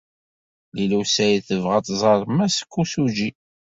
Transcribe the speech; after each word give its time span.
Lila 0.75 0.95
u 1.01 1.03
Saɛid 1.05 1.43
tebɣa 1.47 1.73
ad 1.79 1.85
tẓer 1.87 2.21
Mass 2.37 2.57
Kosugi. 2.71 3.29